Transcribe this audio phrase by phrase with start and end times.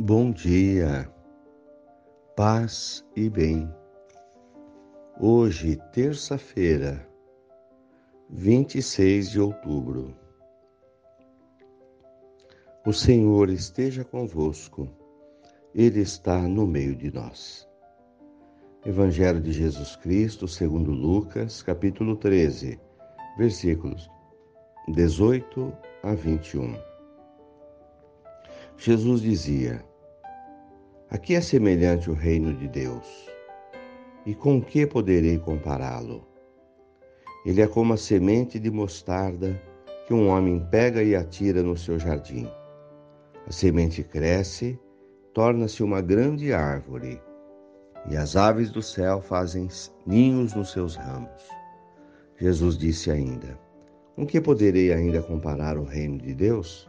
[0.00, 1.12] Bom dia,
[2.36, 3.68] paz e bem.
[5.18, 7.04] Hoje, terça-feira,
[8.30, 10.14] 26 de outubro.
[12.86, 14.88] O Senhor esteja convosco,
[15.74, 17.68] Ele está no meio de nós.
[18.86, 22.78] Evangelho de Jesus Cristo, segundo Lucas, capítulo 13,
[23.36, 24.08] versículos
[24.86, 25.72] 18
[26.04, 26.86] a 21.
[28.76, 29.87] Jesus dizia:
[31.10, 33.30] Aqui é semelhante o reino de Deus.
[34.26, 36.22] E com que poderei compará-lo?
[37.46, 39.58] Ele é como a semente de mostarda
[40.06, 42.46] que um homem pega e atira no seu jardim.
[43.46, 44.78] A semente cresce,
[45.32, 47.18] torna-se uma grande árvore,
[48.10, 49.66] e as aves do céu fazem
[50.06, 51.48] ninhos nos seus ramos.
[52.36, 53.58] Jesus disse ainda:
[54.14, 56.86] Com que poderei ainda comparar o reino de Deus?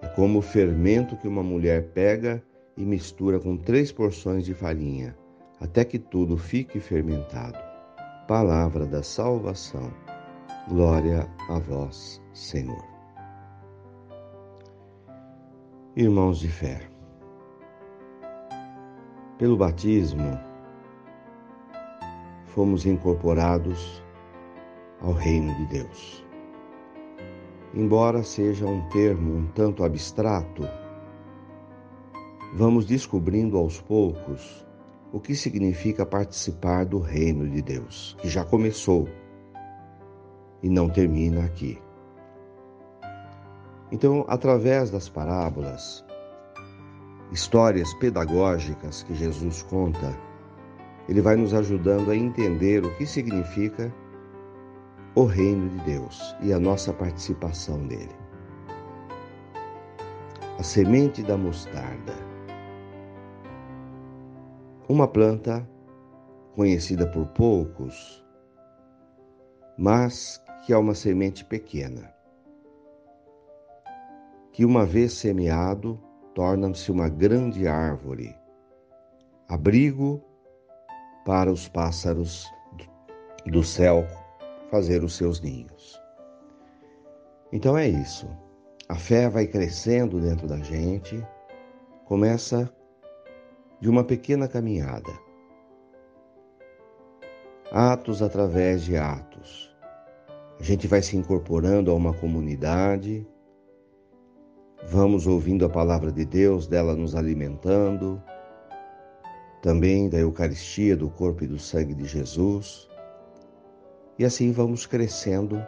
[0.00, 2.40] É como o fermento que uma mulher pega
[2.76, 5.16] e mistura com três porções de farinha,
[5.60, 7.58] até que tudo fique fermentado.
[8.26, 9.92] Palavra da salvação.
[10.68, 12.84] Glória a vós, Senhor.
[15.96, 16.80] Irmãos de fé,
[19.38, 20.38] pelo batismo,
[22.46, 24.02] fomos incorporados
[25.00, 26.24] ao reino de Deus.
[27.74, 30.62] Embora seja um termo um tanto abstrato,
[32.52, 34.66] vamos descobrindo aos poucos
[35.12, 39.08] o que significa participar do reino de Deus, que já começou
[40.62, 41.78] e não termina aqui.
[43.90, 46.04] Então, através das parábolas,
[47.30, 50.16] histórias pedagógicas que Jesus conta,
[51.08, 53.92] ele vai nos ajudando a entender o que significa
[55.14, 58.16] o reino de Deus e a nossa participação nele.
[60.58, 62.31] A semente da mostarda.
[64.88, 65.66] Uma planta
[66.56, 68.24] conhecida por poucos,
[69.78, 72.12] mas que é uma semente pequena,
[74.52, 76.00] que uma vez semeado
[76.34, 78.36] torna-se uma grande árvore,
[79.48, 80.20] abrigo
[81.24, 82.44] para os pássaros
[83.46, 84.04] do céu
[84.68, 86.00] fazer os seus ninhos.
[87.52, 88.28] Então é isso.
[88.88, 91.24] A fé vai crescendo dentro da gente,
[92.04, 92.68] começa
[93.82, 95.10] de uma pequena caminhada.
[97.72, 99.74] Atos através de atos.
[100.60, 103.26] A gente vai se incorporando a uma comunidade,
[104.86, 108.22] vamos ouvindo a palavra de Deus, dela nos alimentando,
[109.60, 112.88] também da Eucaristia, do corpo e do sangue de Jesus.
[114.16, 115.60] E assim vamos crescendo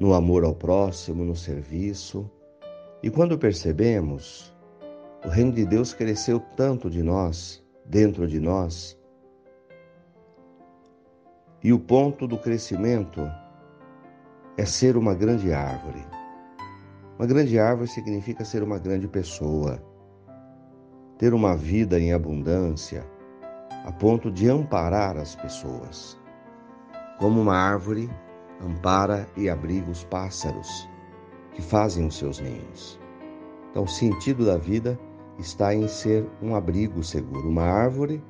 [0.00, 2.28] no amor ao próximo, no serviço.
[3.04, 4.52] E quando percebemos,
[5.24, 8.98] o reino de Deus cresceu tanto de nós, dentro de nós.
[11.62, 13.22] E o ponto do crescimento
[14.58, 16.04] é ser uma grande árvore.
[17.18, 19.82] Uma grande árvore significa ser uma grande pessoa,
[21.16, 23.06] ter uma vida em abundância,
[23.86, 26.20] a ponto de amparar as pessoas.
[27.18, 28.10] Como uma árvore,
[28.60, 30.86] ampara e abriga os pássaros
[31.52, 33.00] que fazem os seus ninhos.
[33.70, 34.98] Então, o sentido da vida
[35.38, 37.48] está em ser um abrigo seguro.
[37.48, 38.22] Uma árvore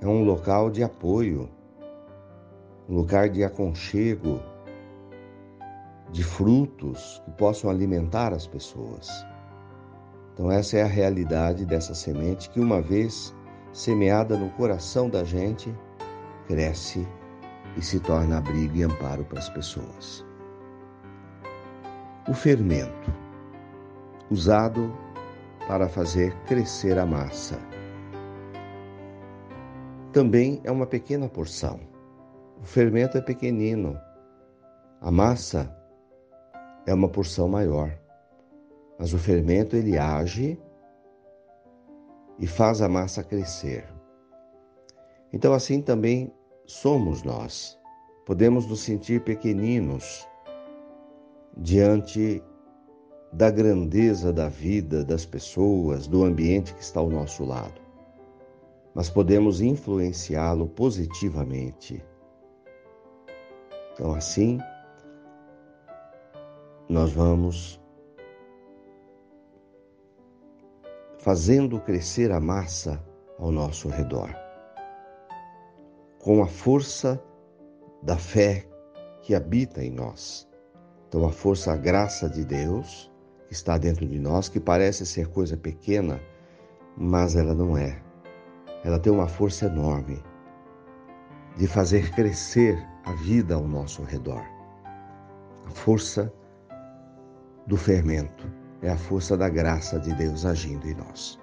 [0.00, 1.48] é um local de apoio,
[2.88, 4.40] um lugar de aconchego,
[6.10, 9.08] de frutos que possam alimentar as pessoas.
[10.34, 13.34] Então, essa é a realidade dessa semente que, uma vez
[13.72, 15.72] semeada no coração da gente,
[16.46, 17.06] cresce
[17.76, 20.26] e se torna abrigo e amparo para as pessoas.
[22.28, 23.12] O fermento,
[24.30, 24.92] usado
[25.70, 27.56] para fazer crescer a massa,
[30.12, 31.78] também é uma pequena porção.
[32.60, 33.96] O fermento é pequenino,
[35.00, 35.72] a massa
[36.86, 37.96] é uma porção maior.
[38.98, 40.60] Mas o fermento ele age
[42.36, 43.86] e faz a massa crescer.
[45.32, 46.34] Então assim também
[46.66, 47.78] somos nós.
[48.26, 50.26] Podemos nos sentir pequeninos
[51.56, 52.42] diante
[53.32, 57.80] da grandeza da vida, das pessoas, do ambiente que está ao nosso lado.
[58.94, 62.04] Mas podemos influenciá-lo positivamente.
[63.92, 64.58] Então, assim,
[66.88, 67.80] nós vamos
[71.18, 73.00] fazendo crescer a massa
[73.38, 74.34] ao nosso redor
[76.20, 77.22] com a força
[78.02, 78.66] da fé
[79.22, 80.48] que habita em nós.
[81.08, 83.10] Então, a força, a graça de Deus,
[83.50, 86.20] está dentro de nós, que parece ser coisa pequena,
[86.96, 88.00] mas ela não é.
[88.84, 90.22] Ela tem uma força enorme
[91.56, 94.44] de fazer crescer a vida ao nosso redor.
[95.66, 96.32] A força
[97.66, 98.50] do fermento
[98.82, 101.38] é a força da graça de Deus agindo em nós.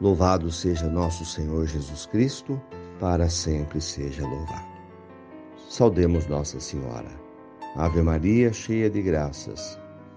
[0.00, 2.60] Louvado seja nosso Senhor Jesus Cristo,
[2.98, 4.68] para sempre seja louvado.
[5.68, 7.10] Saudemos Nossa Senhora.
[7.76, 9.78] Ave Maria, cheia de graças,